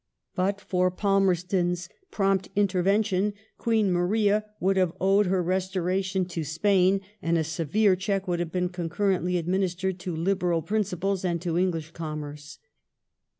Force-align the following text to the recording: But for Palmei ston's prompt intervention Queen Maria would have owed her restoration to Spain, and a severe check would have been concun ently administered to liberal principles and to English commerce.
But 0.33 0.59
for 0.59 0.89
Palmei 0.89 1.37
ston's 1.37 1.87
prompt 2.09 2.49
intervention 2.55 3.33
Queen 3.59 3.93
Maria 3.93 4.45
would 4.59 4.75
have 4.75 4.93
owed 4.99 5.27
her 5.27 5.43
restoration 5.43 6.25
to 6.25 6.43
Spain, 6.43 7.01
and 7.21 7.37
a 7.37 7.43
severe 7.43 7.95
check 7.95 8.27
would 8.27 8.39
have 8.39 8.51
been 8.51 8.69
concun 8.69 9.21
ently 9.21 9.37
administered 9.37 9.99
to 9.99 10.15
liberal 10.15 10.63
principles 10.63 11.23
and 11.23 11.39
to 11.43 11.55
English 11.55 11.91
commerce. 11.91 12.57